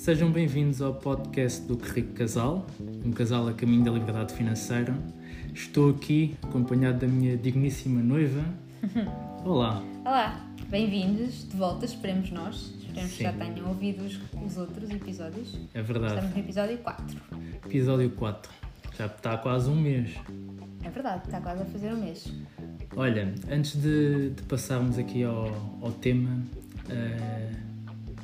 [0.00, 2.66] Sejam bem-vindos ao podcast do Que Rico Casal,
[3.04, 4.96] um casal a caminho da liberdade financeira.
[5.52, 8.42] Estou aqui acompanhado da minha digníssima noiva.
[9.44, 9.84] Olá!
[10.00, 12.72] Olá, bem-vindos de volta, esperemos nós.
[12.80, 13.16] Esperemos Sim.
[13.18, 15.54] que já tenham ouvido os, os outros episódios.
[15.74, 17.16] É verdade, Estamos no episódio 4.
[17.66, 18.52] episódio 4.
[18.96, 20.14] Já está quase um mês.
[20.82, 22.32] É verdade, está quase a fazer um mês.
[22.96, 26.42] Olha, antes de, de passarmos aqui ao, ao tema,
[26.88, 27.52] eh,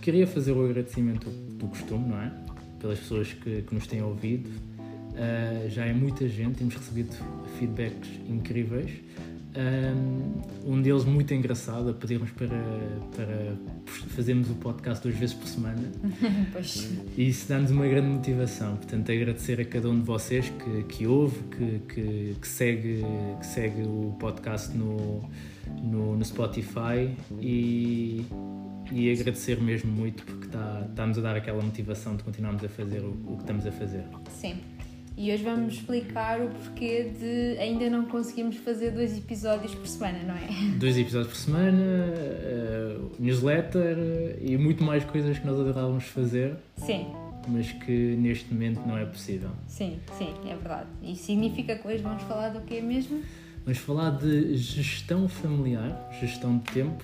[0.00, 1.28] queria fazer o agradecimento
[1.58, 2.32] do costume, não é?
[2.80, 4.50] Pelas pessoas que, que nos têm ouvido.
[5.16, 7.16] Eh, já é muita gente, temos recebido
[7.58, 8.90] feedbacks incríveis.
[10.66, 12.62] Um deles muito engraçado, a pedirmos para,
[13.16, 13.56] para
[14.08, 15.90] fazermos o podcast duas vezes por semana.
[16.52, 18.76] pois, E isso dá-nos uma grande motivação.
[18.76, 23.02] Portanto, agradecer a cada um de vocês que, que ouve, que, que, que segue,
[23.40, 25.26] que segue o podcast no,
[25.82, 28.26] no, no Spotify e,
[28.92, 33.00] e agradecer mesmo muito porque está, está-nos a dar aquela motivação de continuarmos a fazer
[33.00, 34.04] o, o que estamos a fazer.
[34.30, 34.56] sim.
[35.18, 40.18] E hoje vamos explicar o porquê de ainda não conseguimos fazer dois episódios por semana,
[40.24, 40.46] não é?
[40.78, 43.96] Dois episódios por semana, eh, newsletter
[44.42, 47.06] e muito mais coisas que nós adorávamos fazer, Sim,
[47.48, 49.48] mas que neste momento não é possível.
[49.66, 50.88] sim, sim, é verdade.
[51.02, 53.22] E significa que hoje vamos falar do quê mesmo?
[53.64, 57.02] Vamos falar de gestão familiar, gestão de tempo,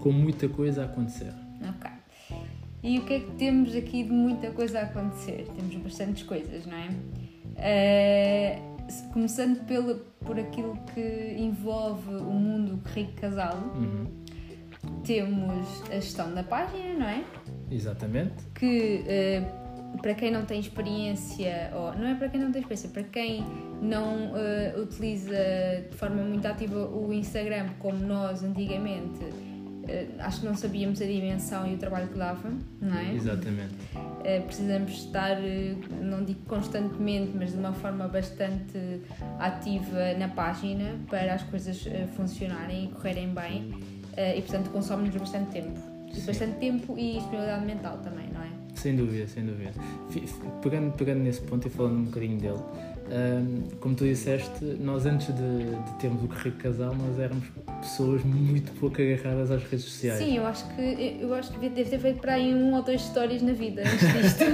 [0.00, 1.32] com muita coisa a acontecer.
[1.68, 1.90] Ok.
[2.82, 5.46] E o que é que temos aqui de muita coisa a acontecer?
[5.56, 6.88] Temos bastantes coisas, não é?
[8.88, 14.06] Se- começando pelo, por aquilo que envolve o mundo rico casal, Uhum,
[15.04, 17.22] temos a gestão da página, não é?
[17.70, 18.32] Exatamente.
[18.54, 19.42] Que eh,
[20.00, 23.44] para quem não tem experiência, ou não é para quem não tem experiência, para quem
[23.82, 25.36] não eh, utiliza
[25.90, 29.20] de forma muito ativa o Instagram como nós antigamente,
[30.18, 32.50] acho que não sabíamos a dimensão e o trabalho que dava,
[32.80, 33.14] não é?
[33.14, 33.74] Exatamente.
[34.24, 39.00] Eh, precisamos estar, eh, não digo constantemente, mas de uma forma bastante
[39.38, 43.74] ativa na página para as coisas eh, funcionarem e correrem bem
[44.16, 45.80] eh, e, portanto, consome-nos bastante tempo.
[46.08, 46.26] E Sim.
[46.26, 48.50] bastante tempo e disponibilidade mental também, não é?
[48.74, 49.72] Sem dúvida, sem dúvida.
[50.62, 52.58] Pegando, pegando nesse ponto e falando um bocadinho dele,
[53.10, 57.44] hum, como tu disseste, nós antes de, de termos o Carrico Casal, nós éramos
[57.80, 60.18] pessoas muito pouco agarradas às redes sociais.
[60.18, 63.00] Sim, eu acho que eu acho que deve ter feito para aí um ou dois
[63.02, 64.44] histórias na vida antes disto.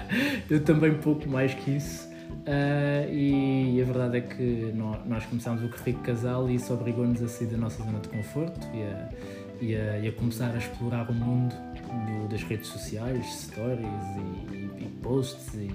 [0.50, 2.08] Eu também pouco mais que isso.
[2.46, 7.20] Ah, e a verdade é que nó- nós começámos o Carrico Casal e isso obrigou-nos
[7.22, 9.08] a sair da nossa zona de conforto e a,
[9.60, 14.54] e a- e a começar a explorar o mundo do- das redes sociais, stories e,
[14.54, 14.65] e- e
[15.06, 15.68] posts e,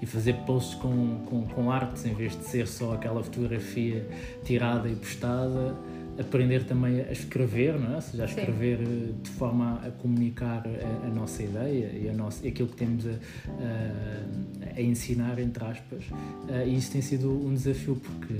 [0.00, 4.06] e fazer posts com, com, com artes em vez de ser só aquela fotografia
[4.44, 5.74] tirada e postada.
[6.18, 7.96] Aprender também a escrever, não é?
[7.96, 8.40] Ou seja, a Sim.
[8.40, 12.76] escrever eh, de forma a comunicar a, a nossa ideia e a nossa, aquilo que
[12.76, 16.04] temos a, a, a ensinar, entre aspas.
[16.48, 18.34] Eh, E isso tem sido um desafio porque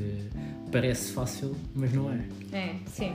[0.73, 2.25] parece fácil, mas não é.
[2.53, 3.13] É, sim.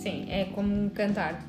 [0.00, 1.46] Sim, é como cantar.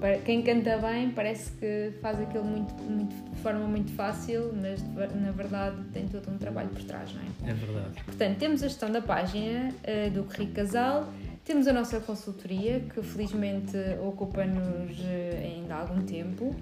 [0.00, 4.80] Para- Quem canta bem parece que faz aquilo muito, muito, de forma muito fácil, mas
[5.20, 7.50] na verdade tem todo um trabalho por trás, não é?
[7.50, 8.02] É verdade.
[8.04, 11.12] Portanto, temos a gestão da página eh, do Rico Casal,
[11.44, 16.54] temos a nossa consultoria, que felizmente ocupa-nos eh, ainda há algum tempo,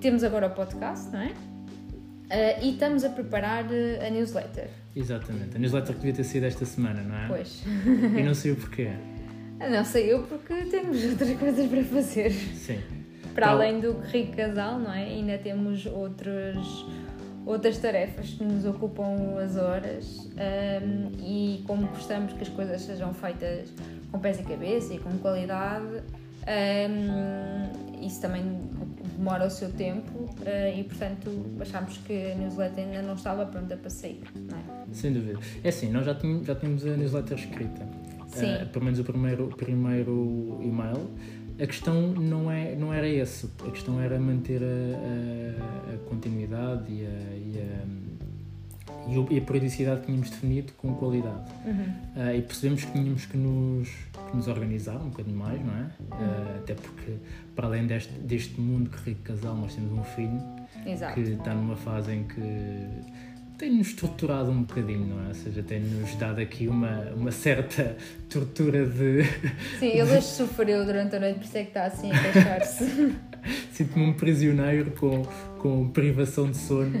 [0.00, 1.32] temos agora o podcast, não é?
[2.28, 3.66] Eh, e estamos a preparar
[4.04, 4.68] a newsletter.
[4.96, 5.54] Exatamente.
[5.56, 7.28] A newsletter que devia ter sido esta semana, não é?
[7.28, 7.62] Pois.
[8.18, 8.90] E não sei o porquê.
[9.68, 12.30] Não sei eu, porque temos outras coisas para fazer.
[12.30, 12.80] Sim.
[13.34, 15.04] Para Tal- além do Rico Casal, não é?
[15.04, 16.86] Ainda temos outros,
[17.46, 23.14] outras tarefas que nos ocupam as horas ahm, e como gostamos que as coisas sejam
[23.14, 23.72] feitas
[24.10, 26.02] com pés e cabeça e com qualidade,
[26.46, 28.42] ahm, isso também
[29.16, 33.76] demora o seu tempo ah, e portanto achámos que a newsletter ainda não estava pronta
[33.76, 34.62] para sair, não é?
[34.92, 35.38] Sem dúvida.
[35.62, 37.86] É assim, nós já tínhamos, já tínhamos a newsletter escrita.
[38.36, 41.10] Eh, pelo menos o primeiro, primeiro e-mail.
[41.62, 43.46] A questão não, é, não era esse.
[43.66, 47.58] A questão era manter a, a- a continuidade e a, e,
[49.18, 51.50] a, e a periodicidade que tínhamos definido com qualidade.
[51.66, 51.84] Uhum.
[52.16, 53.88] Ah, e percebemos que tínhamos que nos,
[54.30, 55.86] que nos organizar um bocadinho mais, não é?
[56.12, 57.12] Ah, até porque,
[57.54, 60.40] para além deste, deste mundo que rico casal, nós temos um filho
[60.86, 61.14] Exato.
[61.14, 62.40] que está numa fase em que
[63.60, 65.28] tem-nos estruturado um bocadinho, não é?
[65.28, 67.94] Ou seja, tem-nos dado aqui uma, uma certa
[68.26, 69.22] tortura de.
[69.78, 73.14] Sim, ele hoje sofreu durante a noite, por isso é que está assim a queixar-se.
[73.70, 75.22] Sinto-me um prisioneiro com,
[75.58, 76.90] com privação de sono.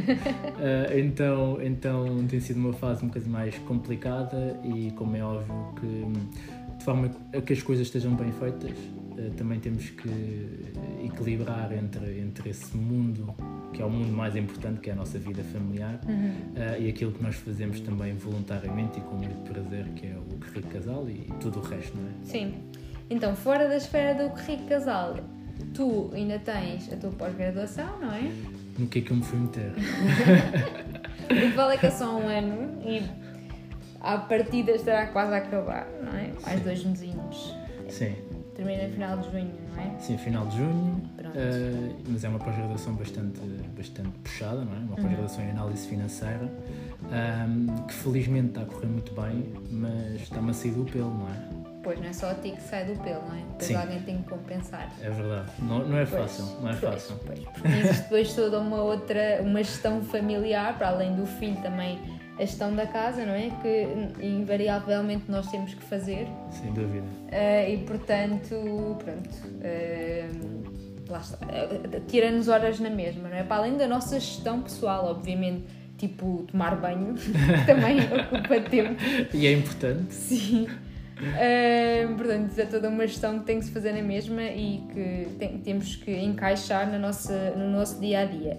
[0.62, 5.74] Ah, então, então tem sido uma fase um bocadinho mais complicada e, como é óbvio,
[5.80, 6.06] que
[6.80, 10.08] de forma a que as coisas estejam bem feitas, uh, também temos que
[11.04, 13.34] equilibrar entre, entre esse mundo,
[13.72, 16.30] que é o mundo mais importante, que é a nossa vida familiar, Uhum.
[16.56, 20.52] uh, e aquilo que nós fazemos também voluntariamente e com muito prazer, que é o
[20.54, 22.12] Rico Casal e tudo o resto, não é?
[22.24, 22.54] Sim.
[23.10, 25.16] Então, fora da esfera do rico casal,
[25.74, 28.32] tu ainda tens a tua pós-graduação, não é?
[28.78, 29.72] No que é que eu me fui meter?
[31.24, 33.02] O que vale é que é só um ano e
[34.00, 36.30] a partida estará quase a acabar, não é?
[36.44, 37.54] Mais dois mesinhos.
[37.88, 38.14] Sim,
[38.54, 39.98] Termina no final de junho, não é?
[39.98, 43.40] sim, final de junho, uh, mas é uma pós-graduação bastante,
[43.76, 44.78] bastante puxada, não é?
[44.80, 46.50] Uma pós-graduação em análise financeira,
[47.02, 51.28] um, que felizmente está a correr muito bem, mas está-me a sair do pelo, não
[51.28, 51.60] é?
[51.82, 53.38] Pois não é só a ti que sai do pelo, não é?
[53.38, 53.74] Depois Sim.
[53.76, 54.92] alguém tem que compensar.
[55.00, 57.16] É verdade, não, não é Pois, fácil, não é pois, fácil.
[57.24, 61.98] Pois, porque existe depois toda uma outra, uma gestão familiar, para além do filho também
[62.38, 63.50] a gestão da casa, não é?
[63.62, 67.04] Que invariavelmente nós temos que fazer Sem dúvida.
[67.30, 69.30] eh, e portanto, pronto,
[69.62, 70.28] eh,
[71.08, 73.42] lá está, Eh, tira-nos horas na mesma, não é?
[73.42, 75.64] Para além da nossa gestão pessoal, obviamente,
[75.98, 77.30] tipo tomar banho, que
[77.66, 78.96] também ocupa tempo.
[79.34, 80.66] E é importante, Sim.
[81.20, 85.28] Uh, portanto, é toda uma gestão que tem que se fazer na mesma e que
[85.38, 88.58] tem- temos que encaixar na nossa, no nosso dia a dia.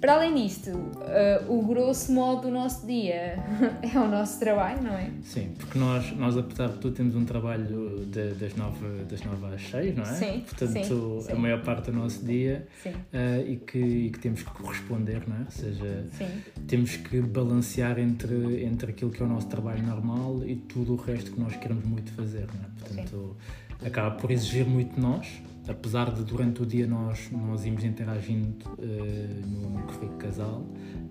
[0.00, 3.38] Para além disto, uh, o grosso modo do nosso dia
[3.82, 5.10] é o nosso trabalho, não é?
[5.22, 9.54] sim, porque nós, nós apesar de tudo, temos um trabalho de- das, nove, das nove
[9.54, 10.14] às seis, não é?
[10.14, 11.32] Sim, Portanto, sim, sim.
[11.32, 15.22] a maior parte do nosso dia Sim, uh, e, que, e que temos que corresponder,
[15.26, 15.40] não é?
[15.40, 16.28] Ou seja, sim,
[16.68, 20.96] temos que balancear entre, entre aquilo que é o nosso trabalho normal e tudo o
[20.96, 22.68] resto que nós queremos muito fazer, não é?
[22.80, 23.36] Portanto,
[23.84, 25.26] acaba por exigir muito de nós,
[25.68, 30.64] apesar de durante o dia nós, nós irmos interagindo eh, no, no currículo casal,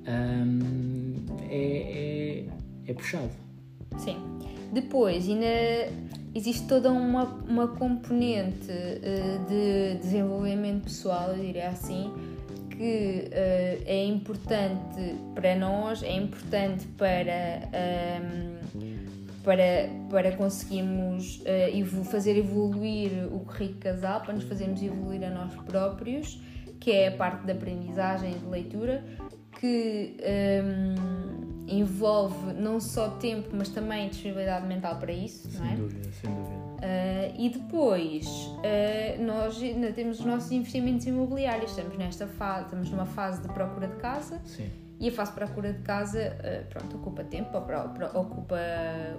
[0.08, 1.14] hum,
[1.50, 2.46] é,
[2.86, 3.32] é, é puxado.
[3.98, 4.18] sim.
[4.72, 5.46] Depois, ainda
[6.34, 12.12] existe toda uma, uma componente uh, de desenvolvimento pessoal, eu diria assim,
[12.70, 17.70] que uh, é importante para nós, é importante para,
[18.22, 18.95] um,
[19.46, 25.30] para, para conseguirmos uh, evolu- fazer evoluir o currículo casal, para nos fazermos evoluir a
[25.30, 26.42] nós próprios,
[26.80, 29.06] que é a parte da aprendizagem e de leitura,
[29.60, 30.18] que
[30.64, 35.70] um, envolve não só tempo, mas também disponibilidade mental para isso, não é?
[35.70, 36.66] Sem dúvida, sem dúvida.
[36.76, 41.72] Uh, e depois, uh, nós ainda temos os nossos investimentos imobiliários.
[41.72, 44.70] Estamos nesta fase, estamos numa fase de procura de casa Sim,
[45.00, 48.58] e a fase de procura de casa, uh, pronto, ocupa tempo, ocupa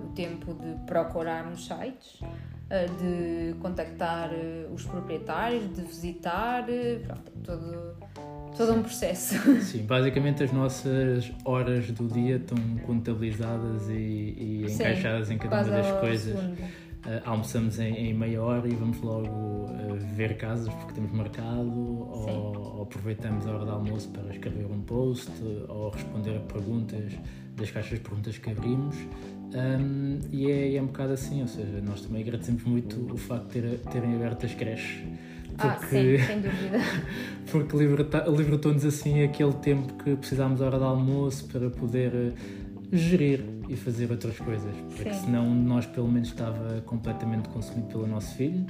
[0.04, 6.64] o tempo de procurar nos sites, uh, de contactar uh, os proprietários, de visitar,
[7.04, 7.96] pronto, todo,
[8.56, 9.34] todo um processo.
[9.60, 12.56] sim, basicamente as nossas horas do dia estão
[12.86, 16.38] contabilizadas e, e encaixadas em cada uma das coisas.
[16.38, 16.85] segundo.
[17.06, 21.70] Uh, almoçamos em, em meia hora e vamos logo uh, ver casas porque temos marcado,
[21.70, 26.40] ou, ou aproveitamos a hora do almoço para escrever um post, uh, ou responder a
[26.40, 27.12] perguntas
[27.56, 28.96] das caixas de perguntas que abrimos.
[29.54, 33.46] Um, e é, é um bocado assim, ou seja, nós também agradecemos muito o facto
[33.52, 35.00] de ter- terem aberto as creches.
[35.58, 35.86] Ah, Porque,
[36.18, 36.78] sim, sem dúvida.
[37.50, 37.76] porque
[38.36, 42.34] libertou-nos assim aquele tempo que precisámos à hora do almoço para poder
[42.92, 44.74] gerir e fazer outras coisas.
[44.94, 45.24] Porque Sim.
[45.26, 48.66] senão nós pelo menos estava completamente consumido pelo nosso filho.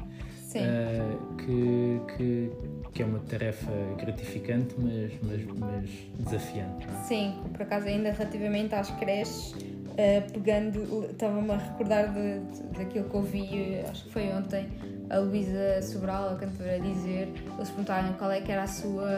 [0.57, 2.51] Uh, que, que,
[2.95, 3.71] que é uma tarefa
[4.01, 6.87] gratificante, mas, mas, mas desafiante.
[6.89, 7.03] é?
[7.03, 9.55] Sim, por acaso ainda relativamente às creches,
[9.99, 14.67] eh, pegando, estava-me a recordar de, de- daquilo que ouvi, acho que foi ontem,
[15.11, 19.11] a Luísa Sobral, a cantora, dizer, eles perguntaram qual é que era a sua,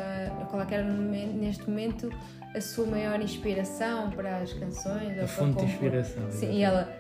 [0.51, 2.11] qual é que era neste momento
[2.59, 5.19] a sua maior inspiração para as canções.
[5.19, 6.31] A fonte de inspiração.
[6.31, 6.53] Sim, exato.
[6.53, 6.93] e ela,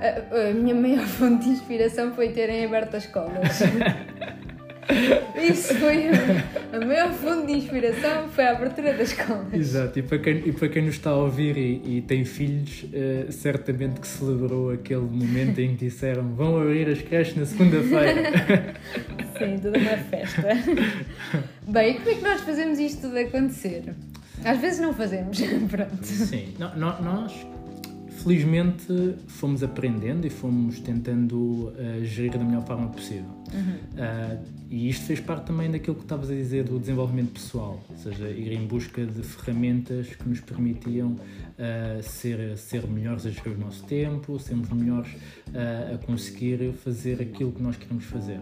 [0.00, 3.60] a, a minha maior fonte de inspiração foi terem aberto as escolas.
[5.36, 9.52] Isso foi a, a maior fonte de inspiração foi a abertura das escolas.
[9.52, 12.84] Exato, e para quem, e para quem nos está a ouvir e, e tem filhos,
[12.92, 18.74] eh, certamente que celebrou aquele momento em que disseram vão abrir as creches na segunda-feira.
[19.38, 20.48] Sim, toda uma festa.
[21.66, 23.94] Bem, e como é que nós fazemos isto tudo acontecer?
[24.44, 26.04] Às vezes não fazemos, pronto.
[26.04, 27.32] Sim, nós
[28.24, 33.30] felizmente fomos aprendendo e fomos tentando eh, gerir da melhor forma possível.
[33.98, 34.36] Ah,
[34.70, 38.28] e isto fez parte também daquilo que estavas a dizer do desenvolvimento pessoal, ou seja,
[38.28, 41.16] ir em busca de ferramentas que nos permitiam
[41.58, 45.10] ah, ser, ser melhores a gerir o nosso tempo, sermos melhores
[45.92, 48.40] a conseguir fazer aquilo que nós queremos fazer.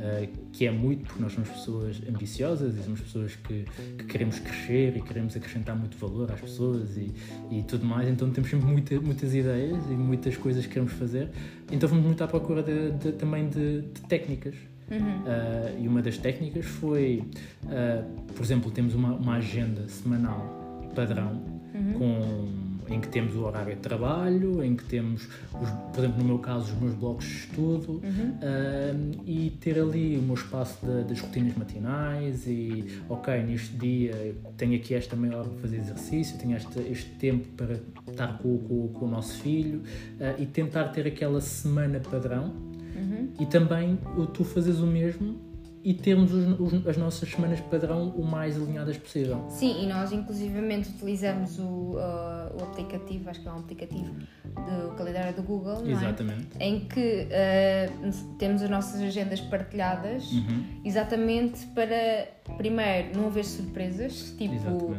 [0.00, 3.64] Uh, que é muito porque nós somos pessoas ambiciosas e somos pessoas que,
[3.98, 7.12] que, queremos crescer e queremos acrescentar muito valor às pessoas e,
[7.50, 11.28] e tudo mais, então temos sempre muita, muitas ideias e muitas coisas que queremos fazer,
[11.70, 14.54] então vamos muito à procura de, de, também de, de técnicas.
[14.90, 14.98] Uhum.
[14.98, 17.22] Uh, e uma das técnicas foi,
[17.64, 21.40] uh, por exemplo, temos uma, uma agenda semanal padrão
[21.74, 21.92] uhum.
[21.92, 22.59] com
[23.00, 25.26] em que temos o horário de trabalho, em que temos,
[25.60, 28.00] os, por exemplo, no meu caso, os meus blocos de estudo uhum.
[28.02, 34.36] uh, e ter ali o meu espaço de, das rotinas matinais e, ok, neste dia
[34.56, 38.58] tenho aqui esta meia hora para fazer exercício, tenho este, este tempo para estar com,
[38.58, 42.52] com, com o nosso filho uh, e tentar ter aquela semana padrão
[42.94, 43.30] uhum.
[43.40, 43.98] e também
[44.34, 45.49] tu fazes o mesmo
[45.82, 49.46] e termos os, os, as nossas semanas padrão o mais alinhadas possível.
[49.48, 54.94] Sim, e nós inclusivamente utilizamos o, uh, o aplicativo, acho que é um aplicativo do
[54.94, 55.92] calendário do Google, é?
[55.92, 56.48] Exatamente.
[56.58, 60.82] Em que uh, temos as nossas agendas partilhadas uhum.
[60.84, 64.96] exatamente para, primeiro, não haver surpresas, tipo, uh,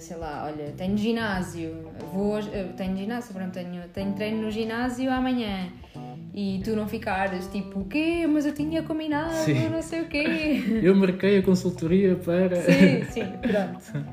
[0.00, 2.40] sei lá, olha, tenho ginásio, vou,
[2.76, 5.70] tenho ginásio, pronto, tenho, tenho treino no ginásio amanhã
[6.38, 8.24] e tu não ficares tipo, o quê?
[8.28, 9.68] Mas eu tinha combinado, sim.
[9.68, 10.62] não sei o quê.
[10.80, 12.54] Eu marquei a consultoria para.
[12.62, 14.06] Sim, sim, pronto.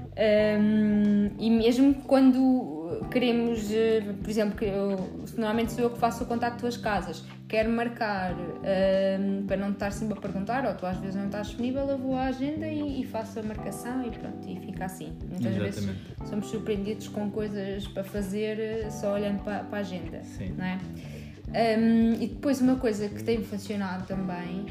[0.59, 4.97] Um, e mesmo quando queremos, eh, por exemplo, que eu,
[5.37, 9.91] normalmente sou eu que faço o contacto às casas, quero marcar um, para não estar
[9.91, 13.01] sempre a perguntar, ou tu às vezes não estás disponível, eu vou à agenda e,
[13.01, 15.17] e faço a marcação e pronto, e fica assim.
[15.29, 15.61] Muitas Exatamente.
[15.61, 20.53] vezes somos surpreendidos com coisas para fazer eh, só olhando para, para a agenda, sim.
[20.57, 20.79] não é?
[21.55, 24.65] Um, e depois uma coisa que tem funcionado também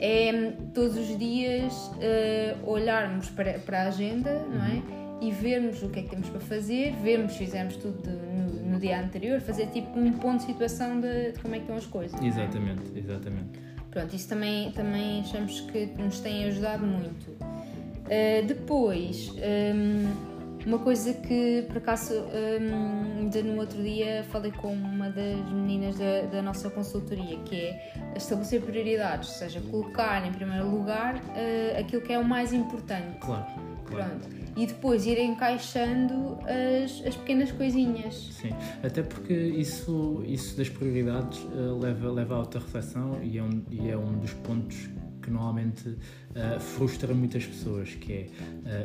[0.00, 4.74] é todos os dias uh, olharmos para, para a agenda, não é?
[4.74, 5.18] Uhum.
[5.20, 8.78] E vermos o que é que temos para fazer, vermos se fizemos tudo no, no,
[8.78, 11.86] dia anterior, fazer tipo um ponto de situação de, de como é que estão as
[11.86, 12.22] coisas.
[12.22, 12.98] Exatamente, é?
[13.00, 13.58] exatamente.
[13.90, 17.30] Pronto, isso também, também achamos que nos tem ajudado muito.
[17.32, 19.32] Uh, depois,
[19.74, 20.27] um,
[20.66, 25.96] uma coisa que, por acaso, um, ainda no outro dia falei com uma das meninas
[25.96, 31.80] da, da, nossa consultoria, que é estabelecer prioridades, ou seja, colocar em primeiro lugar uh,
[31.80, 33.18] aquilo que é o mais importante.
[33.20, 33.46] Claro.
[33.86, 34.10] claro.
[34.10, 34.28] Pronto.
[34.56, 38.14] E depois ir encaixando as, as pequenas coisinhas.
[38.32, 38.50] Sim,
[38.82, 43.62] até porque isso, isso das prioridades uh, leva, leva a outra reflexão e é, um,
[43.70, 44.88] e é um dos pontos
[45.28, 48.26] que normalmente uh, frustra muitas pessoas, que é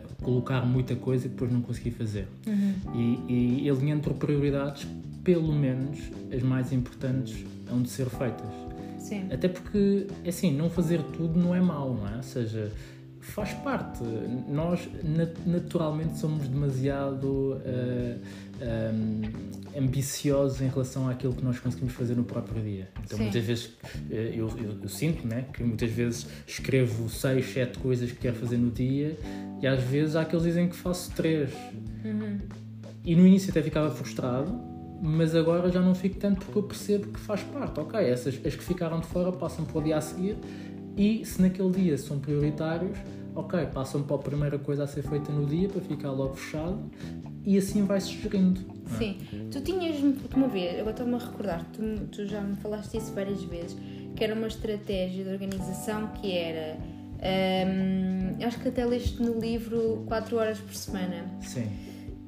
[0.01, 2.27] uh, colocar muita coisa e depois não conseguir fazer.
[2.45, 3.25] Uhum.
[3.27, 4.85] E, e alinhando por prioridades,
[5.23, 5.99] pelo menos
[6.35, 8.49] as mais importantes hão de ser feitas.
[8.99, 9.27] Sim.
[9.31, 12.17] Até porque, é assim, não fazer tudo não é mau, não é?
[12.17, 12.71] Ou seja,
[13.19, 14.03] faz parte.
[14.49, 14.87] Nós
[15.45, 18.19] naturalmente somos demasiado uh,
[18.93, 22.89] um, ambiciosos em relação àquilo que nós conseguimos fazer no próprio dia.
[23.03, 23.23] Então Sim.
[23.25, 23.71] muitas vezes
[24.09, 28.35] eh, eu, eu, eu, sinto né, que muitas vezes escrevo seis, sete coisas que quero
[28.35, 29.17] fazer no dia
[29.61, 31.51] e às vezes há aqueles que dizem que faço três.
[32.03, 32.39] Uhum.
[33.03, 34.53] E no início até ficava frustrado,
[35.01, 37.79] mas agora já não fico tanto porque eu percebo que faz parte.
[37.79, 40.37] Ok, essas as que ficaram de fora passam para o dia a seguir
[40.95, 42.97] e se naquele dia são prioritários,
[43.35, 46.79] ok, passam para a primeira coisa a ser feita no dia para ficar logo fechado
[47.45, 48.61] e assim vai-se gerindo.
[48.93, 48.97] É?
[48.97, 49.17] Sim,
[49.51, 49.97] tu tinhas
[50.35, 53.77] uma vez, agora estou-me a recordar, tu, tu já me falaste isso várias vezes,
[54.15, 56.77] que era uma estratégia de organização que era.
[57.25, 61.25] Um, acho que até leste no livro 4 horas por semana.
[61.41, 61.69] Sim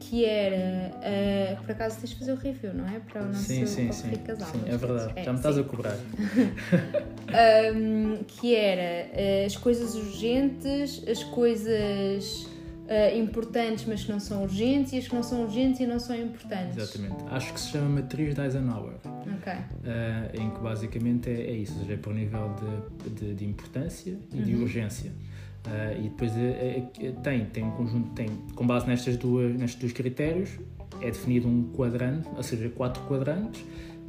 [0.10, 3.00] que era uh, por acaso tens de fazer o review, não é?
[3.00, 4.12] Para o nosso sim, sim, sim.
[4.18, 4.48] casal.
[4.52, 5.62] Sim, é verdade, é, já me estás sim.
[5.62, 5.98] a cobrar.
[7.76, 12.48] um, que era uh, as coisas urgentes, as coisas
[12.86, 16.00] uh, importantes mas que não são urgentes e as que não são urgentes e não
[16.00, 16.78] são importantes.
[16.78, 17.24] Exatamente.
[17.30, 18.96] Acho que se chama matriz de Eisenhower.
[19.38, 19.54] Ok.
[20.34, 24.18] em que basicamente é, é isso, ou seja, é por nível de, de, de importância
[24.34, 24.44] e uhum.
[24.44, 25.12] de urgência.
[25.66, 29.94] Uh, e depois uh, tem, tem um conjunto, tem, com base nestas duas, nestes dois
[29.94, 30.52] critérios,
[31.02, 33.64] é definido um quadrante, ou seja, quatro quadrantes,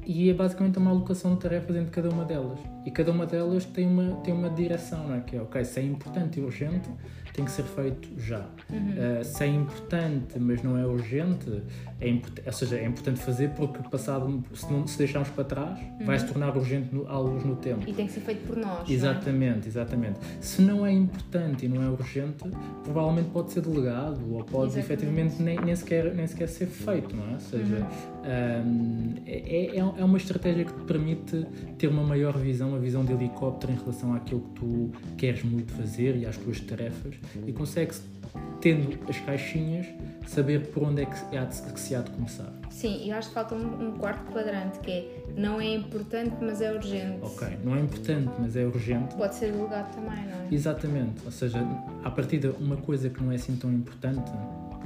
[0.05, 2.59] e é basicamente uma alocação de tarefas entre cada uma delas.
[2.85, 5.21] E cada uma delas tem uma, tem uma direção, não é?
[5.21, 6.89] Que é, ok, se é importante e urgente,
[7.37, 8.47] tem que ser feito já.
[8.71, 9.21] Uhum.
[9.21, 11.63] Uh, se é importante, mas não é urgente,
[12.01, 16.07] é ou seja, é importante fazer porque passado, se, não, se deixarmos para trás, uhum.
[16.07, 17.87] vai se tornar urgente no, alguns no tempo.
[17.87, 18.89] E tem que ser feito por nós.
[18.89, 19.69] Exatamente, é?
[19.69, 20.19] exatamente.
[20.41, 22.45] Se não é importante e não é urgente,
[22.83, 24.79] provavelmente pode ser delegado ou pode exatamente.
[24.79, 27.35] efetivamente nem, nem, sequer, nem sequer ser feito, não é?
[27.35, 28.67] Ou seja, uhum.
[28.67, 33.05] um, é, é, é uma estratégia que te permite ter uma maior visão, uma visão
[33.05, 37.15] de helicóptero em relação àquilo que tu queres muito fazer e às tuas tarefas
[37.47, 38.03] e consegue-se,
[38.61, 39.87] tendo as caixinhas,
[40.27, 42.53] saber por onde é que, é que se há de começar.
[42.71, 46.61] Sim, eu acho que falta um, um quarto quadrante que é não é importante, mas
[46.61, 47.19] é urgente.
[47.23, 49.15] Ok, não é importante, mas é urgente.
[49.15, 50.49] Pode ser delegado também, não é?
[50.51, 51.59] Exatamente, ou seja,
[52.05, 54.31] a partir de uma coisa que não é assim tão importante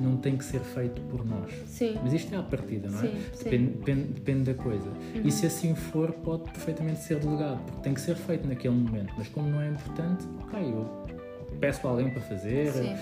[0.00, 1.52] não tem que ser feito por nós.
[1.66, 1.98] Sim.
[2.02, 3.02] Mas isto é à partida, não é?
[3.02, 3.44] Sim, sim.
[3.44, 4.90] Depende, depende, depende da coisa.
[5.22, 9.12] E se assim for, pode perfeitamente ser delegado, porque tem que ser feito naquele momento.
[9.16, 11.19] Mas como não é importante, ok, eu
[11.60, 12.94] peço a alguém para fazer, Sim,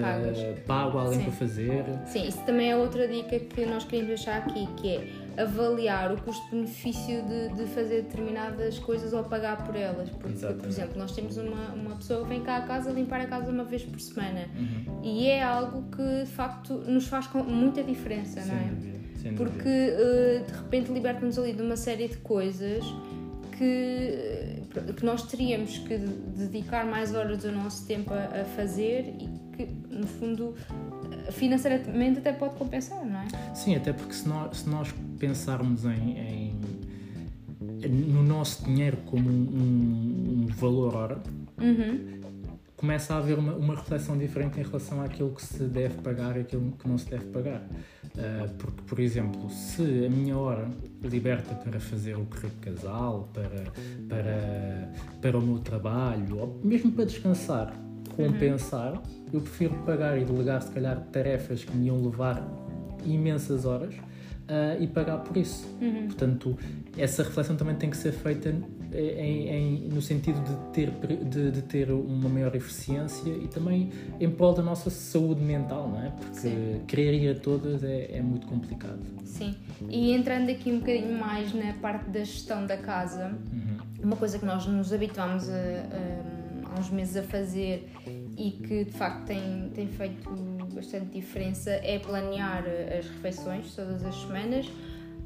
[0.00, 0.38] pagas.
[0.66, 1.24] pago a alguém Sim.
[1.24, 1.84] para fazer.
[2.06, 5.08] Sim, isso também é outra dica que nós queremos deixar aqui, que é
[5.42, 10.08] avaliar o custo-benefício de, de fazer determinadas coisas ou pagar por elas.
[10.10, 10.68] Porque, por Exatamente.
[10.68, 13.64] exemplo, nós temos uma, uma pessoa que vem cá a casa limpar a casa uma
[13.64, 15.00] vez por semana Uhum.
[15.02, 18.64] e é algo que de facto nos faz com muita diferença, não é?
[18.70, 18.98] dúvida.
[19.20, 22.84] Sem Porque eh, de repente liberta-nos ali de uma série de coisas
[23.58, 29.28] que, que nós teríamos que dedicar mais horas do nosso tempo a, a fazer e
[29.56, 30.54] que, no fundo,
[31.30, 33.26] financeiramente até pode compensar, não é?
[33.54, 36.54] Sim, até porque se nós, se nós pensarmos em, em-
[37.88, 41.22] no nosso dinheiro como um, um valor hora,
[41.60, 42.23] Uhum.
[42.84, 46.40] Começa a haver uma, uma reflexão diferente em relação àquilo que se deve pagar e
[46.40, 47.66] aquilo que não se deve pagar.
[48.18, 50.68] Ah, porque, por exemplo, se a minha hora
[51.02, 53.72] liberta para fazer o currículo casal, para,
[54.06, 57.74] para, para o meu trabalho, ou mesmo para descansar,
[58.14, 62.46] compensar, eu prefiro pagar e delegar, se calhar, tarefas que me iam levar
[63.02, 63.94] imensas horas
[64.46, 65.66] ah, e pagar por isso.
[66.08, 66.54] Portanto,
[66.98, 68.54] essa reflexão também tem que ser feita
[68.94, 70.90] em- em- no sentido de ter,
[71.24, 76.00] de, de ter uma maior eficiência e também em prol da nossa saúde mental, não
[76.02, 76.10] é?
[76.10, 76.80] Porque Sim.
[76.86, 79.00] querer ir a todas é, é muito complicado.
[79.24, 79.54] Sim.
[79.88, 83.36] E entrando aqui um bocadinho mais na parte da gestão da casa,
[84.02, 87.88] uma coisa que nós nos habituámos há uns meses a fazer
[88.36, 90.28] e que de facto tem, tem feito
[90.74, 92.64] bastante diferença é planear
[92.98, 94.68] as refeições todas as semanas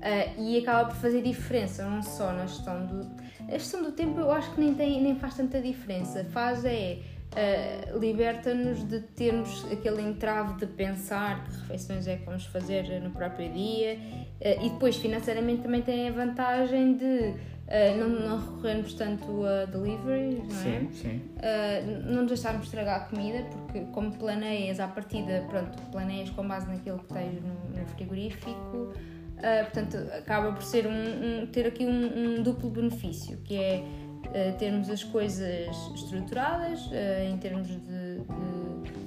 [0.03, 3.28] ah, e acaba por fazer diferença, não só na gestão do.
[3.49, 6.25] A gestão do tempo eu acho que nem, tem, nem faz tanta diferença.
[6.25, 6.99] Faz é.
[7.33, 13.11] ah, liberta-nos de termos aquele entrave de pensar que refeições é que vamos fazer no
[13.11, 13.99] próprio dia
[14.45, 17.35] ah, e depois financeiramente também tem a vantagem de
[17.71, 20.81] ah, não, não recorrermos tanto a delivery, não é?
[20.81, 21.23] Sim, sim.
[21.37, 26.49] Uh, não nos deixarmos estragar a comida, porque como planeias à partida, pronto, planeias com
[26.49, 28.95] base naquilo que tens no, no frigorífico,
[29.39, 33.83] uh, portanto, acaba por ser um, um- ter aqui um, um duplo benefício, que é
[34.27, 36.93] uh, termos as coisas estruturadas uh,
[37.33, 38.23] em termos de, de-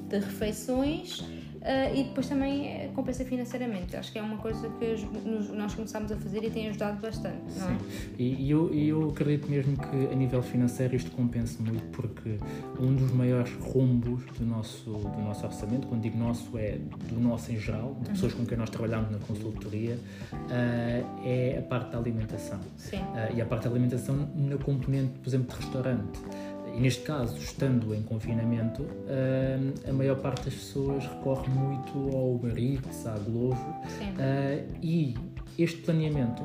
[0.10, 1.24] de refeições.
[1.62, 3.96] Uh, e depois também eh, compensa financeiramente.
[3.96, 4.96] Acho que é uma coisa que
[5.54, 7.50] nós começámos a fazer e tem ajudado bastante, é?
[7.50, 7.78] Sim.
[8.18, 12.38] E, e eu, eu acredito mesmo que a nível financeiro isto compensa muito porque
[12.80, 16.78] um dos maiores rumbos do nosso, do nosso orçamento, quando digo nosso é
[17.10, 19.98] do nosso em geral, de pessoas com quem nós trabalhamos na consultoria,
[20.34, 22.60] ah, é a parte da alimentação.
[22.78, 23.00] Sim.
[23.16, 26.20] Ah, e a parte da alimentação na componente, por exemplo, de restaurante.
[26.74, 32.36] E neste caso, estando em confinamento, ah, a maior parte das pessoas recorre muito ao
[32.36, 34.14] Uber Eats, à Glovo, Sim.
[34.20, 35.16] ah, e
[35.58, 36.44] este planeamento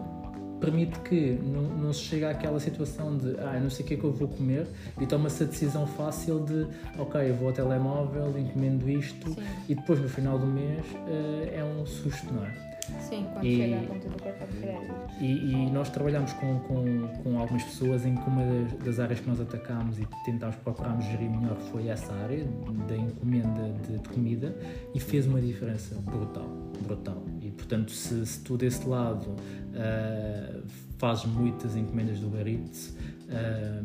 [0.61, 3.95] permite que não, não se chegue àquela situação de ah, eu não sei o que
[3.95, 4.67] é que eu vou comer
[5.01, 6.67] e toma-se a decisão fácil de
[6.99, 9.43] ok, eu vou ao telemóvel, encomendo isto Sim.
[9.69, 12.76] e depois no final do mês ah, é um susto, não é?
[13.01, 14.95] Sim, quando E- chega a conta do cartão de crédito.
[15.21, 19.21] E, e nós trabalhamos com, com, com algumas pessoas em que uma das, das áreas
[19.21, 22.45] que nós atacámos e tentámos procurarmos gerir melhor foi essa área
[22.87, 24.55] da encomenda de, de comida
[24.95, 26.49] e fez uma diferença brutal,
[26.83, 27.23] brutal.
[27.41, 29.35] E portanto, se, se tu desse lado
[29.75, 30.61] ah,
[30.99, 32.97] fazes muitas encomendas do Uber Eats,
[33.31, 33.83] ah,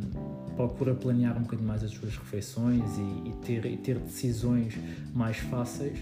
[0.55, 4.77] procura planear um bocadinho mais as suas refeições e, e ter, e ter decisões
[5.13, 5.99] mais fáceis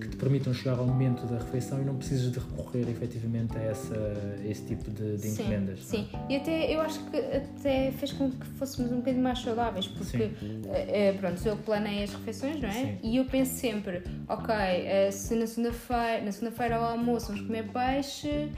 [0.00, 3.62] que te permitam chegar ao momento da refeição e não precisas de recorrer efetivamente a,
[3.62, 5.78] essa, a esse tipo de, de Sim, encomendas.
[5.78, 5.82] é?
[5.82, 9.86] Sim, e até eu acho que até fez com que fôssemos um bocadinho mais saudáveis,
[9.86, 10.30] porque
[10.72, 12.72] eh, pronto, eu planeio as refeições, não é?
[12.72, 12.98] Sim.
[13.02, 17.64] E eu penso sempre, ok, eh, se na segunda-feira, na segunda-feira ao almoço vamos comer
[17.68, 18.48] peixe,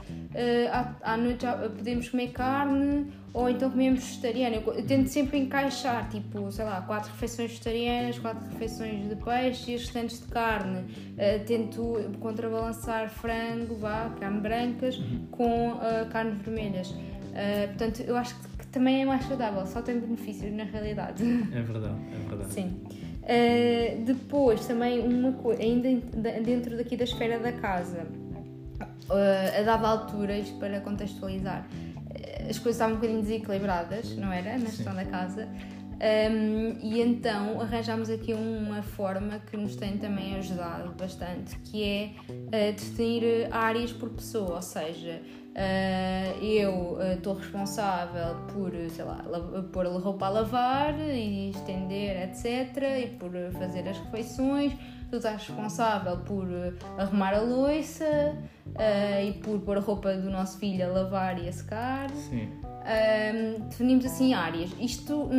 [0.72, 4.56] à, à noite já podemos comer carne, ou então comemos vegetariano.
[4.56, 9.72] Eu, eu tento sempre encaixar, tipo, sei lá, quatro refeições vegetarianas, quatro refeições de peixe
[9.72, 10.84] e restantes de carne.
[11.18, 15.00] Eh, tento contrabalançar frango, vá, carne brancas,
[15.32, 16.94] com eh, carnes vermelhas.
[17.34, 21.22] Eh, portanto, eu acho que, que também é mais saudável, só tem benefícios na realidade.
[21.52, 22.52] É verdade, é verdade.
[22.54, 22.80] Sim.
[23.24, 25.88] Uh, depois, também uma coisa, ainda
[26.42, 28.06] dentro daqui da esfera da casa,
[29.08, 31.93] uh, a dada altura, isto para contextualizar, uh,
[32.48, 34.52] as coisas estavam um bocadinho desequilibradas, não era?
[34.58, 35.48] Na gestão da casa.
[35.94, 42.10] Um, e então arranjámos aqui uma forma que nos tem também ajudado bastante, que é
[42.28, 45.22] uh, definir áreas por pessoa, ou seja,
[45.54, 49.24] uh, eu estou uh, responsável por, sei lá,
[49.72, 54.72] pôr roupa a lavar e estender, etc., e por fazer as refeições,
[55.14, 56.46] tu estás responsável por
[56.98, 58.36] arrumar a louça
[59.24, 62.10] e por pôr a roupa do nosso filho a lavar e a secar.
[62.10, 62.48] Sim.
[63.68, 64.70] definimos assim áreas.
[64.80, 65.30] Isto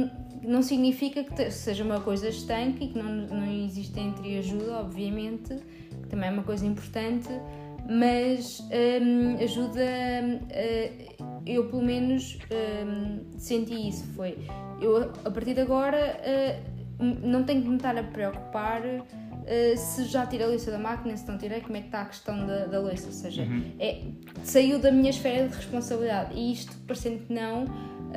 [0.48, 5.56] não significa que seja uma coisa estanque e que não, não existe entre ajuda, obviamente,
[6.04, 7.30] que também é uma coisa importante,
[7.90, 8.62] mas
[9.02, 9.82] um, ajuda.
[9.82, 14.06] Uh, eu, pelo menos, um, senti isso.
[14.14, 14.38] Foi.
[14.82, 18.82] Eu, a partir de agora, uh, não tenho que me estar a preocupar.
[19.46, 22.02] Uh, se já tirei a louça da máquina, se não tirei, como é que está
[22.02, 23.06] a questão da, da louça?
[23.06, 23.64] Ou seja, uhum.
[23.80, 24.02] é,
[24.44, 26.34] saiu da minha esfera de responsabilidade.
[26.34, 27.66] E isto, parecendo que não,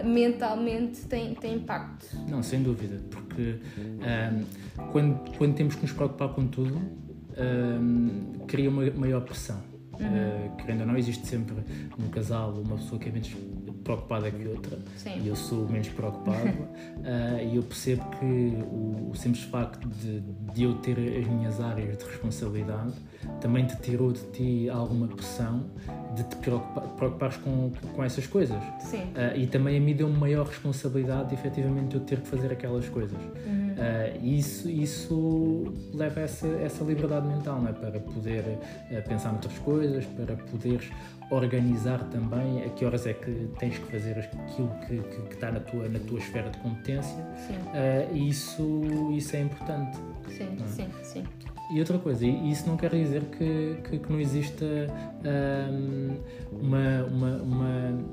[0.04, 2.06] mentalmente tem, tem impacto.
[2.28, 6.80] Não, sem dúvida, porque um, quando, quando temos que nos preocupar com tudo,
[7.36, 9.62] um, cria uma maior pressão.
[10.00, 10.06] Uhum.
[10.06, 11.56] Uh, querendo ou não, existe sempre
[11.98, 13.34] no casal uma pessoa que é menos
[13.88, 15.22] preocupada que outra Sim.
[15.22, 20.20] e eu sou menos preocupado uh, e eu percebo que o, o simples facto de,
[20.20, 22.92] de, eu ter as minhas áreas de responsabilidade
[23.40, 25.64] também te tirou de ti alguma pressão
[26.14, 28.60] de te preocupar, preocupares com, com essas coisas.
[28.80, 29.02] Sim.
[29.14, 32.88] Uh, e também a mim deu maior responsabilidade, efetivamente, de eu ter que fazer aquelas
[32.88, 33.18] coisas.
[33.46, 33.68] Uhum.
[33.78, 37.72] Uh, isso, isso leva a essa, essa liberdade mental, não é?
[37.72, 40.90] Para poder uh, pensar noutras coisas, para poderes
[41.30, 45.52] organizar também a que horas é que tens que fazer aquilo que, que, que está
[45.52, 47.16] na tua, na tua esfera de competência.
[47.18, 48.80] Uh, e isso,
[49.12, 49.96] isso é importante.
[50.28, 50.66] Sim, é?
[50.66, 51.24] sim, sim.
[51.70, 54.64] E outra coisa, isso não quer dizer que, que, que não exista
[55.70, 56.16] um,
[56.50, 58.04] uma, uma, uma,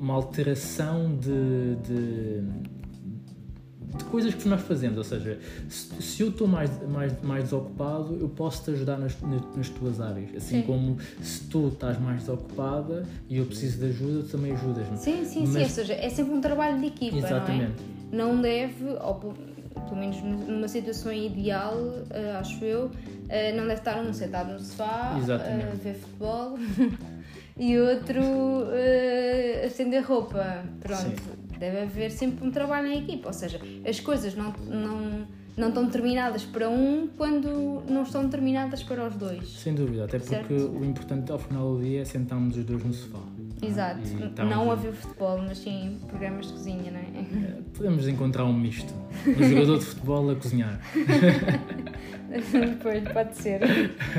[0.00, 2.40] uma, alteração de, de,
[3.96, 4.98] de, coisas que nós fazemos.
[4.98, 9.16] Ou seja, se, se eu estou mais, mais, mais desocupado, eu posso te ajudar nas,
[9.20, 10.34] nas tuas áreas.
[10.34, 10.66] Assim sim.
[10.66, 14.98] como se tu estás mais desocupada e eu preciso de ajuda, tu também ajudas-me.
[14.98, 15.62] Sim, sim, Mas, sim.
[15.62, 17.16] Ou seja, é sempre um trabalho de equipa.
[17.16, 17.80] Exatamente.
[18.10, 18.32] Não, é?
[18.32, 18.84] não deve.
[18.86, 19.34] Ou,
[19.74, 24.60] pelo menos numa situação ideal, uh, acho eu, uh, não deve estar um sentado no
[24.60, 26.58] sofá uh, a ver futebol
[27.56, 30.64] e outro uh, a estender roupa.
[30.80, 31.58] Pronto, Sim.
[31.58, 35.84] deve haver sempre um trabalho em equipa, ou seja, as coisas não, não, não estão
[35.84, 39.48] determinadas para um quando não estão determinadas para os dois.
[39.48, 40.54] Sem dúvida, até porque certo?
[40.54, 43.20] o importante ao final do dia é sentarmos os dois no sofá.
[43.62, 47.02] Exato, então, não a ver futebol, mas sim programas de cozinha, não é?
[47.02, 47.58] é?
[47.72, 48.92] Podemos encontrar um misto.
[49.24, 50.80] Um jogador de futebol a cozinhar.
[52.52, 53.60] Depois, pode ser.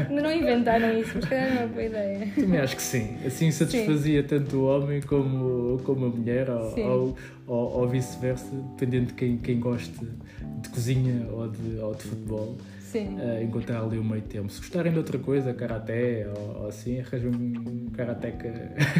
[0.09, 2.31] Não inventaram isso, mas calhar é uma boa ideia.
[2.35, 3.17] Também acho que sim.
[3.25, 4.27] Assim satisfazia sim.
[4.27, 9.37] tanto o homem como, como a mulher, ou, ou, ou, ou vice-versa, dependendo de quem,
[9.37, 9.93] quem goste
[10.61, 12.57] de cozinha ou de, ou de futebol.
[12.99, 14.49] Uh, encontrar ali o meio tempo.
[14.49, 18.51] Se gostarem de outra coisa, karaté ou, ou assim, arranjam um karateca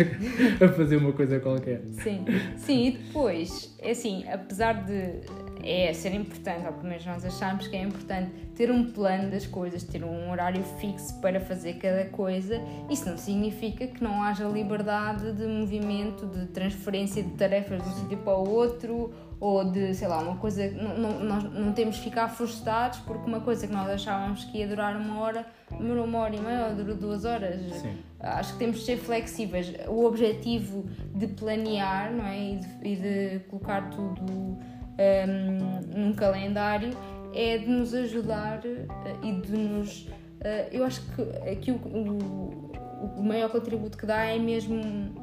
[0.64, 1.82] a fazer uma coisa qualquer.
[1.92, 2.26] Sim,
[2.58, 5.22] sim, e depois, é assim, apesar de
[5.64, 9.48] é ser importante, ou pelo menos nós achamos que é importante ter um plano das
[9.48, 14.46] coisas, ter um horário fixo para fazer cada coisa, isso não significa que não haja
[14.46, 19.94] liberdade de movimento, de transferência de tarefas de um sítio para o outro, ou de,
[19.94, 20.72] sei lá, uma coisa.
[20.72, 24.60] Não, não, nós não temos que ficar frustrados porque uma coisa que nós achávamos que
[24.60, 27.60] ia durar uma hora demorou uma hora e meia ou durou duas horas.
[27.74, 27.98] Sim.
[28.22, 29.74] Acho que temos de ser flexíveis.
[29.90, 32.40] O objetivo de planear não é?
[32.40, 34.58] e, de, e de colocar tudo um,
[35.94, 36.92] num calendário
[37.34, 40.06] é de nos ajudar uh, e de nos.
[40.06, 42.72] Uh, eu acho que aqui o, o,
[43.18, 45.22] o maior contributo que dá é mesmo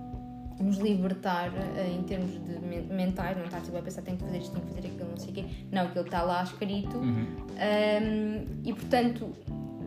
[0.61, 4.39] nos libertar uh, em termos de mentais, não estar tipo a pensar tenho que fazer
[4.39, 5.45] isto, tenho que fazer aquilo, não sei o quê.
[5.71, 6.97] Não, aquilo está lá escrito.
[6.99, 7.27] Uhum.
[7.51, 9.35] Um, e portanto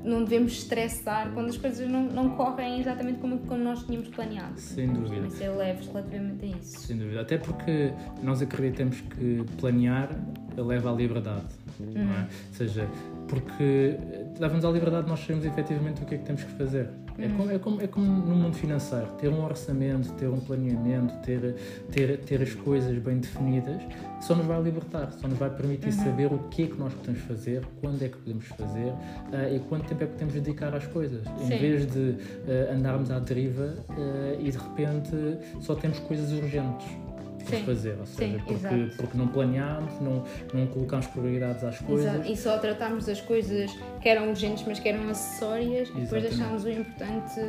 [0.04, 4.60] não devemos estressar quando as coisas não, não correm exatamente como, como nós tínhamos planeado.
[4.60, 5.30] Sem dúvida.
[5.30, 6.80] Ser leves relativamente a isso.
[6.82, 7.22] Sem dúvida.
[7.22, 10.10] Até porque nós acreditamos que planear
[10.58, 11.46] leva à liberdade.
[11.80, 11.94] Uhum.
[11.94, 12.22] Não é?
[12.22, 12.88] Ou seja,
[13.28, 13.98] porque
[14.40, 16.90] dá-nos a liberdade de nós sabermos efetivamente o que é que temos que fazer.
[17.18, 21.14] É, como, é, como, é como no mundo financeiro, ter um orçamento, ter um planeamento,
[21.22, 21.56] ter,
[21.92, 23.82] ter, ter as coisas bem definidas,
[24.20, 26.04] só nos vai libertar, só nos vai permitir uhum.
[26.04, 29.60] saber o que é que nós podemos fazer, quando é que podemos fazer uh, e
[29.70, 31.24] quanto tempo é que podemos dedicar às coisas.
[31.24, 31.54] Sim.
[31.54, 35.12] Em vez de uh, andarmos à deriva uh, e de repente
[35.62, 36.88] só temos coisas urgentes
[37.50, 37.64] Sim.
[37.66, 42.14] fazer, ou seja, Sim, porque, porque não planeámos, não, não colocámos prioridades às coisas.
[42.14, 42.32] Exato.
[42.32, 45.98] E só tratámos as coisas que eram urgentes, mas que eram acessórias, Exatamente.
[45.98, 47.40] e depois deixámos o importante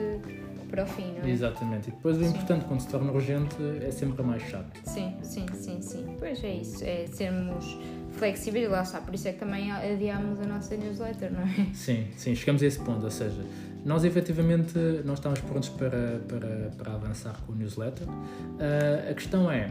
[0.70, 1.30] para o fim, não é?
[1.30, 1.88] Exatamente.
[1.88, 2.30] E depois o Sim.
[2.30, 4.80] importante, quando se torna urgente, é sempre mais chato.
[4.84, 6.16] Sim, sim, sim, sim.
[6.18, 7.78] Pois é isso, é sermos
[8.12, 11.66] flexíveis, lá está, por isso é que também adiámos a nossa newsletter, não é?
[11.72, 13.42] Sim, sim, chegamos a esse ponto, ou seja,
[13.84, 18.06] nós efetivamente nós estamos prontos para, para, para avançar com o newsletter.
[18.08, 19.70] Ah, a questão é,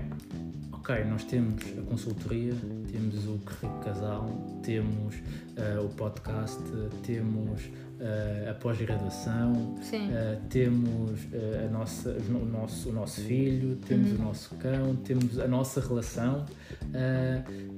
[0.71, 2.54] ok, nós temos a consultoria,
[2.91, 4.30] temos o Currículo Casal,
[4.63, 5.15] temos
[5.58, 6.62] ah, o podcast,
[7.04, 7.62] temos
[7.99, 9.76] ah, a pós-graduação,
[10.12, 11.19] ah, temos
[11.65, 14.19] a nossa, o, nosso, o nosso filho, temos Uhum.
[14.19, 16.45] o nosso cão, temos a nossa relação,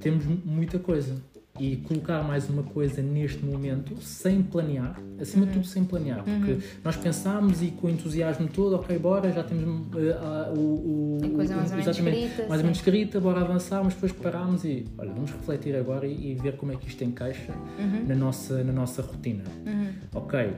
[0.01, 1.15] temos mu- muita coisa.
[1.57, 5.57] E colocar mais uma coisa neste momento sem planear, acima de Uhum.
[5.61, 9.63] tudo sem planear, porque nós pensámos e com o entusiasmo todo, ok, bora, já temos
[10.19, 13.19] ah, ah, o, o, A coisa o- mais ou menos escrita, mais ou menos escrita,
[13.21, 16.75] bora avançar, mas depois parámos e olha, vamos refletir agora e, e ver como é
[16.75, 18.05] que isto encaixa Uhum.
[18.05, 19.43] na, nossa, na nossa rotina.
[19.65, 19.87] Uhum.
[20.13, 20.49] Ok,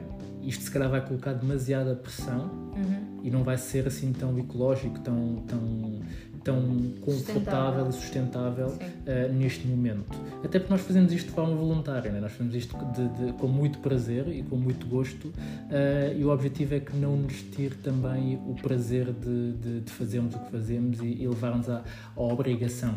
[0.41, 3.21] isto se calhar vai colocar demasiada pressão Uhum.
[3.23, 5.99] e não vai ser assim tão ecológico, tão, tão,
[6.47, 10.17] tão confortável e sustentável uh, neste momento.
[10.41, 12.21] Até porque nós fazemos isto de forma voluntária, né?
[12.21, 16.29] nós fazemos isto de, de- com muito prazer e com muito gosto, uh, e o
[16.29, 21.01] objetivo é que não nos tire também o prazer de, de, fazermos o que fazemos
[21.01, 21.83] e, e levar-nos à,
[22.15, 22.95] à obrigação.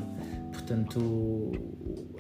[0.53, 1.51] Portanto,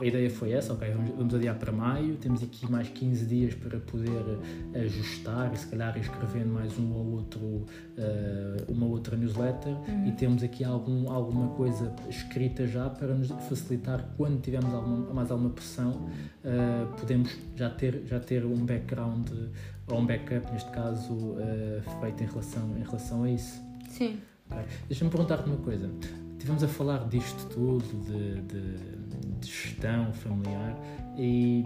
[0.00, 3.54] a ideia foi essa, ok, vamos, vamos adiar para maio, temos aqui mais 15 dias
[3.54, 4.38] para poder
[4.74, 7.66] ajustar e se calhar escrevendo mais um ou outro, uh,
[8.68, 9.74] uma outra newsletter
[10.06, 15.30] e temos aqui algum, alguma coisa escrita já para nos facilitar quando tivermos alguma, mais
[15.30, 15.90] alguma pressão,
[16.44, 19.28] uh, podemos já ter, já ter um background
[19.88, 23.60] ou um backup, neste caso, uh, feito em relação, em relação a isso.
[23.88, 24.18] Sim.
[24.50, 24.64] Ok.
[24.88, 25.90] Deixa-me perguntar-te uma coisa.
[26.32, 29.00] Estivemos a falar disto tudo, de, de-
[29.40, 30.76] de gestão familiar,
[31.16, 31.64] e,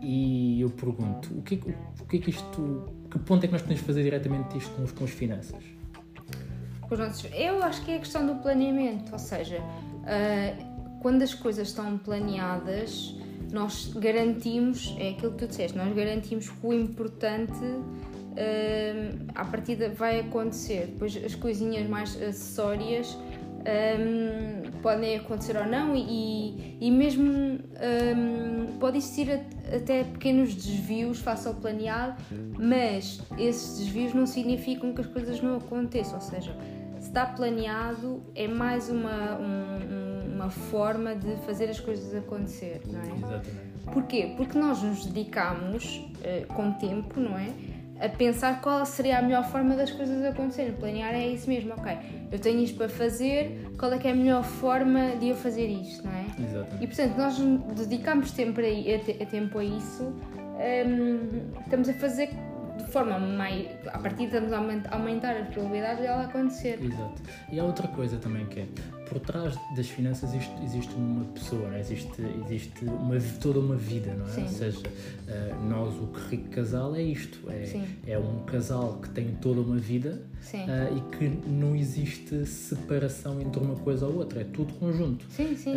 [0.00, 1.70] e eu pergunto, o que, é que-
[2.02, 4.86] o que é que isto, que ponto é que nós podemos fazer diretamente isto com,
[4.86, 5.62] com as finanças?
[6.92, 9.62] Com os nossos- Eu acho que é a questão do planeamento, ou seja,
[10.04, 10.52] ah,
[11.00, 13.16] quando as coisas estão planeadas,
[13.50, 17.54] nós garantimos, é aquilo que tu disseste, nós garantimos que o importante
[18.36, 20.88] ah, à partida vai acontecer.
[20.88, 23.16] Depois as coisinhas mais acessórias
[23.64, 29.30] ah, podem acontecer ou não e, e mesmo ah, pode existir
[29.74, 32.22] até pequenos desvios face ao planeado,
[32.58, 36.81] mas esses desvios não significam que as coisas não aconteçam, ou seja, se
[37.12, 39.78] está planeado é mais uma, um-
[40.30, 43.04] um- uma forma de fazer as coisas acontecer, não é?
[43.16, 43.72] Exatamente.
[43.92, 44.32] Porquê?
[44.36, 47.48] Porque nós nos dedicamos eh, com tempo, não é?
[48.00, 50.72] A pensar qual seria a melhor forma das coisas acontecerem.
[50.72, 51.96] Planear é isso mesmo, ok.
[52.32, 55.66] Eu tenho isto para fazer, qual é que é a melhor forma de eu fazer
[55.68, 56.24] isto, não é?
[56.42, 56.82] Exatamente.
[56.82, 57.38] E portanto, nós
[57.76, 62.30] dedicamos tempo a, a a tempo a isso, hum, estamos a fazer
[62.84, 63.66] de forma mais.
[63.92, 64.58] A partir a
[64.90, 66.82] aumentar as probabilidades de ela acontecer.
[66.82, 67.22] Exato.
[67.50, 68.66] E há outra coisa também que é,
[69.12, 71.80] por trás das finanças existe, existe uma pessoa, é?
[71.80, 74.30] existe, existe uma, toda uma vida, não é?
[74.30, 74.42] Sim.
[74.42, 74.80] Ou seja,
[75.28, 77.84] eh, nós, o que rico casal é isto, é, Sim.
[78.06, 80.22] é um casal que tem toda uma vida
[80.54, 85.24] eh, e que não existe separação entre uma coisa ou outra, é tudo conjunto.
[85.30, 85.76] Sim, sim, Uh,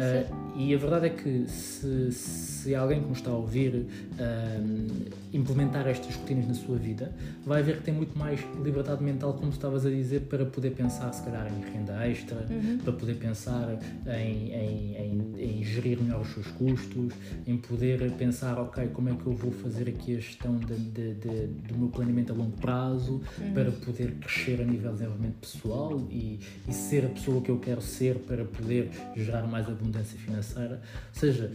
[0.55, 0.67] sim.
[0.67, 3.85] e a verdade é que se, se alguém que nos está a ouvir
[4.19, 4.87] um,
[5.33, 7.11] implementar estas rotinas na sua vida,
[7.45, 10.71] vai ver que tem muito mais liberdade mental, como tu estavas a dizer, para poder
[10.71, 12.77] pensar se calhar em renda extra, Uhum.
[12.83, 17.13] para poder pensar em, em, em, em gerir melhor os seus custos,
[17.47, 21.13] em poder pensar, ok, como é que eu vou fazer aqui a gestão de, de-
[21.15, 23.53] de- do meu planeamento a longo prazo Uhum.
[23.53, 27.59] para poder crescer a nível de desenvolvimento pessoal e, e ser a pessoa que eu
[27.59, 30.81] quero ser para poder gerar mais abundância financeira.
[31.13, 31.51] Ou seja,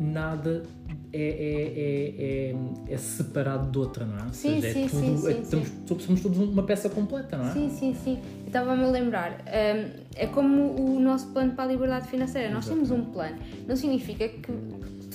[0.00, 0.62] nada
[1.12, 2.52] é, é,
[2.90, 4.28] é, é, é separado de outra, não é?
[4.32, 5.68] Sim, seja, sim, é sim, tudo, sim, é- estamos,
[6.04, 7.52] somos todos uma peça completa, não é?
[7.52, 8.18] Sim, sim, sim.
[8.46, 12.50] Estava-me a lembrar, hum, é como o nosso plano para a liberdade financeira.
[12.50, 13.36] Nós temos um plano.
[13.66, 14.52] Não significa que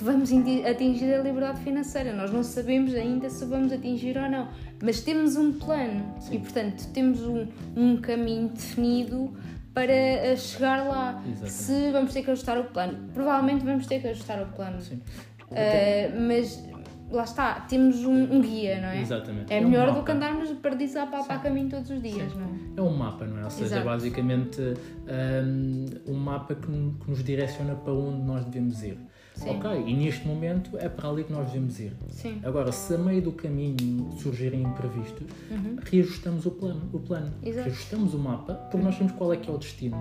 [0.01, 0.29] vamos
[0.69, 2.13] atingir a liberdade financeira.
[2.13, 4.47] Nós não sabemos ainda se vamos atingir ou não.
[4.81, 6.35] Mas temos um plano Sim.
[6.35, 9.33] e, portanto, temos um, um caminho definido
[9.73, 11.21] para eh, chegar lá.
[11.25, 11.51] Exatamente.
[11.51, 14.81] Se vamos ter que ajustar o plano, provavelmente vamos ter que ajustar o plano.
[14.81, 15.01] Sim.
[15.55, 16.63] Eh, mas
[17.13, 19.01] lá está, temos um, um guia, não é?
[19.01, 19.53] Exatamente.
[19.53, 20.05] É um melhor do mapa.
[20.05, 22.49] que andarmos a perdiz a pá para caminho todos os dias, não é?
[22.77, 23.43] É um mapa, não é?
[23.43, 23.81] Ou seja, Exato.
[23.81, 24.61] é basicamente
[25.45, 28.97] um, um mapa que, que nos direciona para onde nós devemos ir.
[29.35, 29.49] Sim.
[29.49, 31.93] Ok, e neste momento é para ali que nós devemos ir.
[32.09, 32.39] Sim.
[32.43, 35.25] Agora, se a meio do caminho surgirem imprevistos,
[35.83, 37.33] reajustamos o plano, o plano.
[37.41, 37.49] Uhum.
[37.49, 37.65] Exato.
[37.65, 39.97] reajustamos o mapa, porque nós sabemos qual é que é o destino.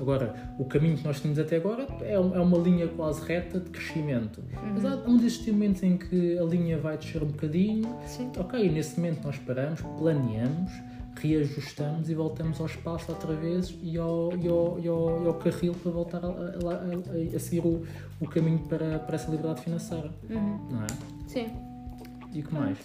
[0.00, 3.70] Agora, o caminho que nós temos até agora é, é uma linha quase reta de
[3.70, 4.40] crescimento.
[4.40, 4.72] Uhum.
[4.74, 7.96] Mas há um destes momentos em que a linha vai descer um bocadinho.
[8.06, 8.30] Sim.
[8.38, 10.70] Ok, nesse momento nós paramos, planeamos,
[11.20, 15.34] reajustamos e voltamos ao espaço outra vez e ao, e ao, e ao, e ao
[15.34, 17.82] carril para voltar a, a- a- a seguir o,
[18.20, 20.10] o caminho para, para essa liberdade financeira.
[20.28, 20.58] Uhum.
[20.70, 20.86] Não é?
[21.26, 21.46] Sim.
[22.34, 22.76] E o que mais?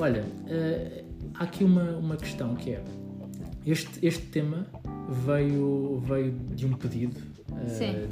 [0.00, 2.82] Olha, eh, há aqui uma, uma questão que é:
[3.66, 4.66] este, este tema
[5.08, 7.16] veio, veio de um pedido
[7.68, 8.08] Sim.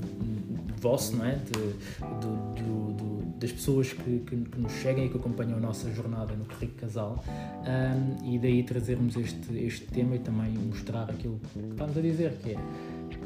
[0.81, 1.37] vosso, não é?
[1.37, 5.61] De, do- do- do- das pessoas que, que, que nos seguem e que acompanham a
[5.61, 7.23] nossa jornada no Rico Casal
[7.67, 12.39] Ahm, e daí trazermos este, este tema e também mostrar aquilo que estamos a dizer,
[12.43, 12.57] que é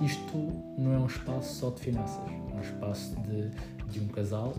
[0.04, 2.18] isto não é um espaço só de finanças,
[2.52, 3.50] é um espaço de,
[3.92, 4.54] de um casal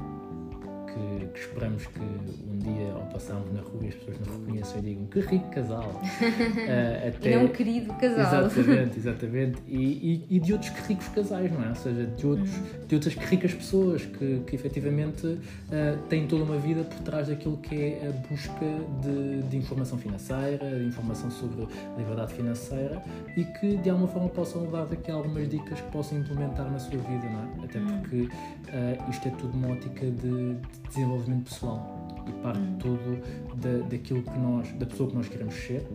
[1.00, 4.82] que, que esperamos que um dia, ao passarmos na rua, as pessoas nos reconheçam e
[4.82, 6.02] digam que rico casal.
[6.70, 7.36] E até...
[7.36, 8.46] não um querido casal.
[8.46, 9.62] Exatamente, exatamente.
[9.68, 11.70] E, e, e de outros que ricos casais, não é?
[11.70, 12.52] Ou seja, de, outros,
[12.88, 15.40] de outras que ricas pessoas que, que efetivamente
[15.72, 18.66] ah, têm toda uma vida por trás daquilo que é a busca
[19.02, 23.02] de, de informação financeira, de informação sobre liberdade financeira
[23.36, 26.98] e que de alguma forma possam levar daqui algumas dicas que possam implementar na sua
[26.98, 27.66] vida, não é?
[27.66, 28.30] Até porque
[28.70, 33.22] ah, isto é tudo uma ótica de, de desenvolvimento pessoal e parte todo
[33.62, 35.88] da, daquilo que nós, da pessoa que nós queremos ser,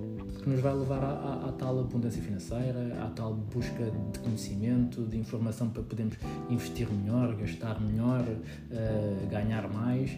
[0.43, 5.03] que nos vai levar à, à- à tal abundância financeira, à tal busca de conhecimento,
[5.05, 6.17] de informação para podermos
[6.51, 8.25] investir melhor, gastar melhor,
[8.71, 10.11] eh, ganhar mais.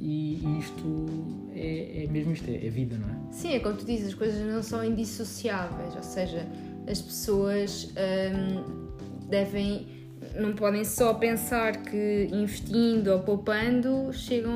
[0.00, 1.06] E, e isto
[1.54, 3.32] é, é mesmo isto, é, é vida, não é?
[3.32, 6.46] Sim, é como tu dizes, as coisas não são indissociáveis, ou seja,
[6.88, 8.86] as pessoas hum,
[9.28, 9.86] devem,
[10.34, 14.52] não podem só pensar que investindo ou poupando chegam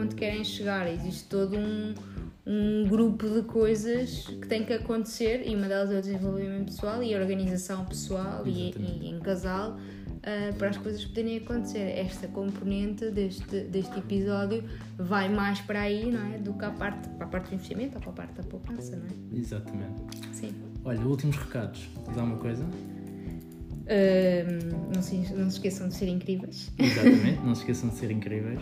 [0.00, 0.90] onde querem chegar.
[0.90, 1.94] Existe todo um,
[2.46, 7.02] um grupo de coisas que tem que acontecer e uma delas é o desenvolvimento pessoal
[7.02, 9.78] e a organização pessoal e, e em casal.
[10.22, 11.78] ah, para as coisas poderem acontecer.
[11.78, 14.64] Esta componente deste, deste episódio
[14.98, 16.38] vai mais para aí, não é?
[16.38, 18.96] Do que a parte, para a parte do investimento ou para a parte da poupança,
[18.96, 19.38] não é?
[19.38, 20.02] Exatamente.
[20.32, 20.52] Sim.
[20.84, 21.88] Olha, últimos recados.
[22.04, 22.64] Tens alguma coisa?
[24.94, 26.70] Não, se, não se esqueçam de ser incríveis.
[26.78, 28.60] Exatamente, não se esqueçam de ser incríveis,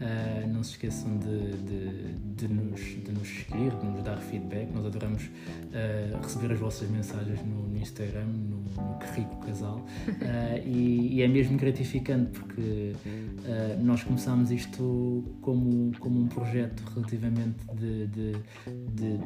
[0.00, 4.70] ah, não se esqueçam de, de, de nos, de nos seguir, de nos dar feedback.
[4.74, 5.30] Nós adoramos
[5.72, 9.84] ah, receber as vossas mensagens no, no Instagram, no, no Que Rico Casal,
[10.22, 12.92] Ah, e, e é mesmo gratificante porque
[13.82, 18.32] nós começámos isto como, como um projeto relativamente de- de-
[18.94, 19.20] de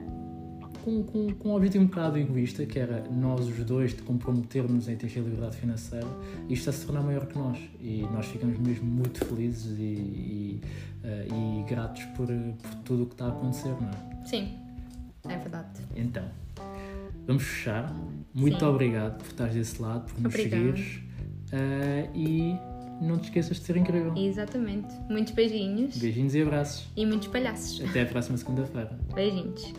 [0.85, 4.89] com, com, com um objetivo um bocado egoísta, que era nós os dois de comprometermos
[4.89, 6.07] em a liberdade financeira,
[6.49, 7.59] e isto está a se tornar maior que nós.
[7.81, 10.61] E nós ficamos mesmo muito felizes e, e,
[11.05, 14.25] eh, e gratos por, por tudo o que está a acontecer, não é?
[14.27, 14.57] Sim,
[15.29, 15.81] é verdade.
[15.97, 16.25] Então,
[17.27, 17.95] vamos fechar.
[18.35, 18.65] Muito Sim.
[18.67, 20.63] obrigado por estares desse lado, por nos Obrigada.
[20.77, 21.01] seguires.
[21.53, 22.57] eh, e
[23.01, 24.15] não te esqueças de ser incrível.
[24.17, 24.89] Exatamente.
[25.09, 26.87] Muitos beijinhos Beijinhos e abraços.
[26.97, 27.81] e muitos palhaços.
[27.89, 28.99] Até a próxima segunda-feira.
[29.15, 29.73] Beijinhos.